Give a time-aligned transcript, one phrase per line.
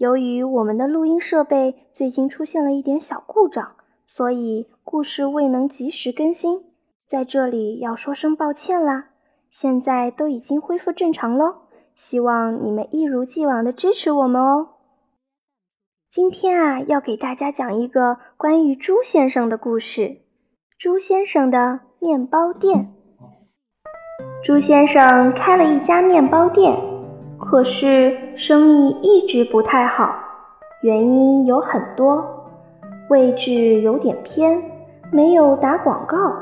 [0.00, 3.72] 由于我们的录音设备最近出现了一点小故障，
[4.06, 6.64] 所以故事未能及时更新，
[7.06, 9.10] 在这里要说声抱歉啦。
[9.50, 11.54] 现在都已经恢复正常喽，
[11.94, 14.68] 希望你们一如既往的支持我们哦。
[16.10, 20.22] 今天啊，要给大家讲一个关于猪先生的故事。
[20.78, 22.94] 猪先生的面包店。
[24.42, 26.89] 猪先生开了一家面包店。
[27.40, 30.14] 可是生意一直不太好，
[30.82, 32.24] 原因有很多，
[33.08, 34.62] 位置有点偏，
[35.10, 36.32] 没有打广告。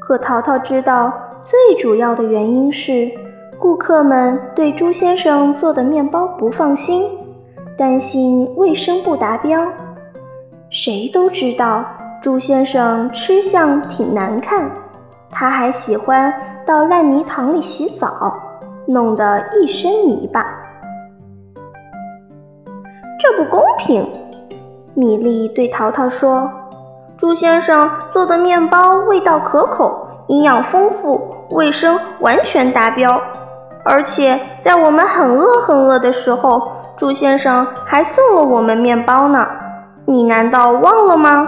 [0.00, 1.12] 可淘淘知道，
[1.44, 3.10] 最主要的原因是
[3.58, 7.04] 顾客们对朱先生做的面包不放心，
[7.76, 9.70] 担心卫生不达标。
[10.70, 11.84] 谁都知道
[12.22, 14.70] 朱先生吃相挺难看，
[15.28, 16.32] 他还喜欢
[16.66, 18.49] 到烂泥塘里洗澡。
[18.90, 20.44] 弄得一身泥巴，
[23.20, 24.04] 这不公平！
[24.94, 26.50] 米莉对淘淘说
[27.16, 33.20] ：“朱先生做的面包味道可口，营养丰富，卫生完全达标，
[33.84, 39.46] 而且在我们很饿很饿的时候，朱先生还送了我们面包呢。
[40.04, 41.46] 你难道忘了吗？”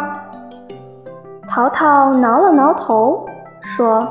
[1.50, 3.26] 淘淘挠了挠头，
[3.62, 4.06] 说。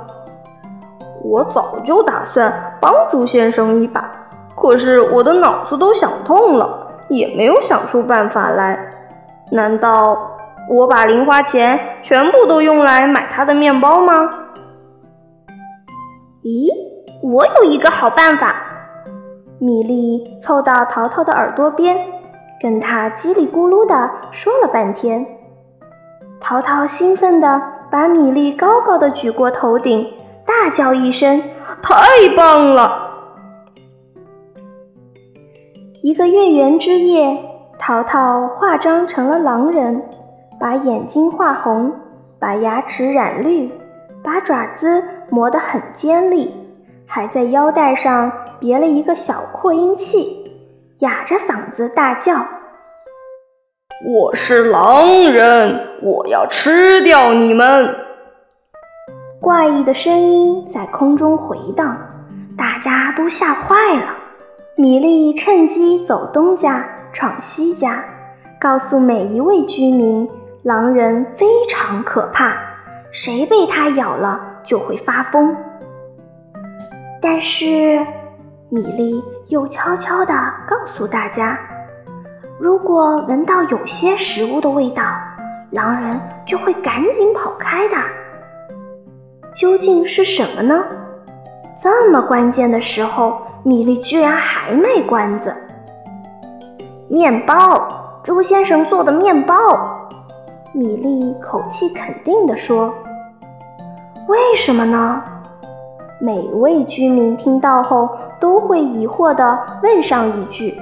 [1.23, 4.11] 我早就打算帮朱先生一把，
[4.55, 8.77] 可是我的脑子都想通了，也没有想出办法来。
[9.51, 10.17] 难道
[10.67, 14.29] 我把零花钱全部都用来买他的面包吗？
[16.41, 16.67] 咦，
[17.21, 18.55] 我有一个好办法！
[19.59, 21.99] 米莉凑到淘淘的耳朵边，
[22.59, 25.23] 跟他叽里咕噜地说了半天。
[26.39, 27.61] 淘淘兴奋地
[27.91, 30.03] 把米莉高高的举过头顶。
[30.51, 31.41] 大叫一声
[31.81, 31.95] ：“太
[32.35, 33.09] 棒了！”
[36.03, 37.39] 一个月圆之夜，
[37.79, 40.03] 淘淘化妆成了狼人，
[40.59, 41.94] 把眼睛画红，
[42.38, 43.72] 把牙齿染绿，
[44.22, 46.53] 把爪子磨得很尖利，
[47.07, 48.29] 还在腰带上
[48.59, 50.51] 别了一个小扩音器，
[51.00, 52.45] 哑着嗓子大叫
[54.06, 57.95] ：“我是狼人，我要吃掉你们！”
[59.41, 61.97] 怪异的声音在空中回荡，
[62.56, 64.16] 大家都吓坏了。
[64.75, 68.06] 米莉趁机走东家闯西家，
[68.59, 70.29] 告诉每一位居民，
[70.62, 72.53] 狼人非常可怕，
[73.12, 75.58] 谁被他咬了就会发疯。
[77.19, 78.06] 但是，
[78.69, 80.34] 米莉又悄悄地
[80.68, 81.58] 告诉大家，
[82.59, 85.03] 如果闻到有些食物的味道，
[85.72, 87.97] 狼人就会赶紧跑开的。
[89.53, 90.81] 究竟是什么呢？
[91.84, 95.53] 这么关键的时候，米莉居然还卖关子。
[97.09, 97.85] 面包，
[98.23, 99.56] 猪先生做的面包。
[100.73, 102.94] 米莉口气肯定地说
[104.29, 105.22] ：“为什么呢？”
[106.22, 108.09] 每位居民听到后
[108.40, 110.79] 都会疑惑地问上一句：“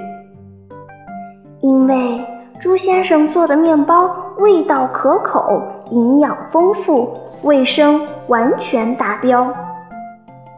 [1.60, 2.24] 因为
[2.60, 5.60] 朱先生做的面包味道可口，
[5.90, 9.52] 营养丰富。”卫生完全达标。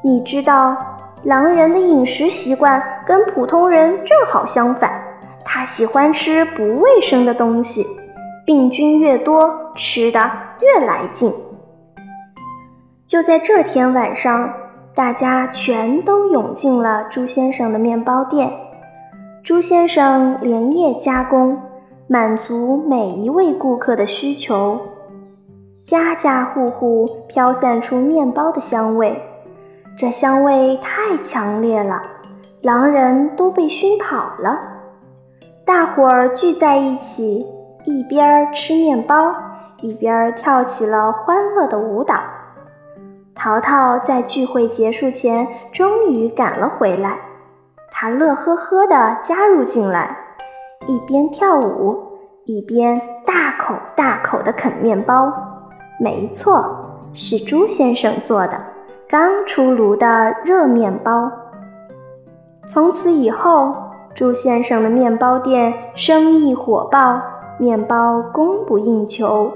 [0.03, 0.76] 你知道，
[1.25, 4.92] 狼人的饮食习惯跟普通人正好相反，
[5.45, 7.86] 他喜欢吃不卫生的东西，
[8.45, 10.18] 病菌越多，吃的
[10.60, 11.33] 越来劲。
[13.07, 14.53] 就在这天晚上，
[14.95, 18.53] 大家全都涌进了朱先生的面包店。
[19.45, 21.60] 朱先生连夜加工，
[22.09, 24.80] 满足每一位顾客的需求。
[25.84, 29.21] 家家户户飘散出面包的香味，
[29.99, 32.01] 这香味太强烈了，
[32.63, 34.61] 狼人都被熏跑了。
[35.67, 37.45] 大伙儿聚在一起，
[37.84, 39.34] 一边吃面包，
[39.81, 42.15] 一边跳起了欢乐的舞蹈。
[43.34, 47.19] 淘淘在聚会结束前终于赶了回来，
[47.91, 50.17] 他乐呵呵地加入进来，
[50.87, 52.01] 一边跳舞，
[52.45, 55.49] 一边大口大口地啃面包。
[55.98, 56.65] 没错，
[57.12, 58.60] 是朱先生做的
[59.09, 61.30] 刚出炉的热面包。
[62.66, 63.74] 从此以后，
[64.15, 67.21] 朱先生的面包店生意火爆，
[67.59, 69.53] 面包供不应求。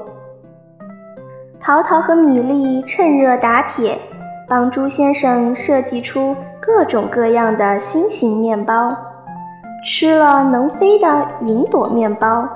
[1.58, 3.98] 淘淘和米粒趁热打铁，
[4.48, 8.96] 帮朱先生设计出各种各样的新型面包。
[9.84, 12.48] 吃了能飞的云朵面包，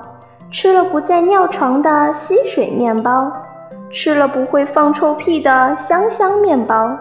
[0.49, 3.31] 吃了不再尿床的吸水面包，
[3.91, 6.97] 吃了不会放臭屁的香香面包。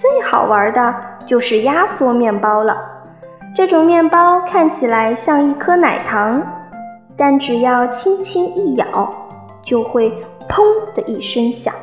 [0.00, 0.94] 最好玩的
[1.26, 2.76] 就是压缩面包了。
[3.56, 6.40] 这种面包看起来像一颗奶糖，
[7.16, 8.86] 但只要轻轻一咬，
[9.62, 10.10] 就会
[10.48, 10.62] 砰
[10.94, 11.74] 的一声响，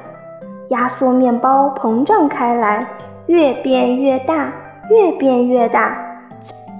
[0.69, 2.87] 压缩面包膨胀开来，
[3.25, 4.53] 越变越大，
[4.89, 5.97] 越变越大。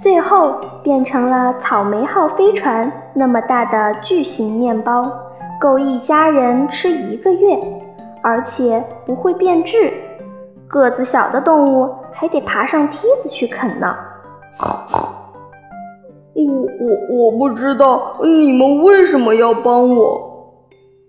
[0.00, 5.10] 最后变成了草莓号飞船那么大的巨型面包，
[5.60, 7.58] 够一家人吃一个月，
[8.22, 9.92] 而且不会变质。
[10.68, 13.96] 个子小的动物还得爬上梯子去啃呢。
[16.34, 16.44] 我
[16.80, 20.52] 我我不知道你们为什么要帮我。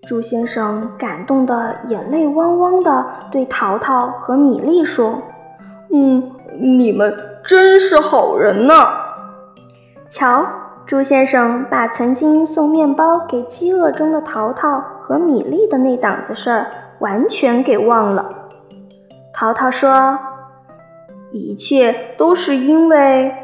[0.06, 5.20] 猪先生感动的眼泪汪汪的对淘淘和米粒说
[5.92, 7.14] ：“嗯。”你们
[7.44, 8.88] 真是好人呐！
[10.10, 10.44] 瞧，
[10.88, 16.66] 朱先生把曾经送面包给饥饿中的淘淘和米粒的那档子事儿
[16.98, 18.48] 完全给忘了。
[19.34, 20.18] 淘淘说
[21.30, 23.34] ：“一切都是因为，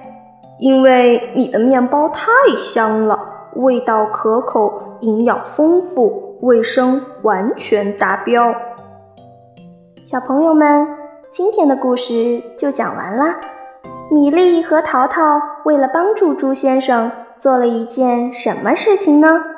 [0.58, 8.54] 因为你的面包太香了，味道可口，营养丰富，卫生完全达标。”
[10.02, 10.88] 小朋友们。
[11.30, 13.40] 今天的故事就讲完啦。
[14.08, 19.53] 米粒和淘淘为了帮助朱先生，做了一件什么事情呢？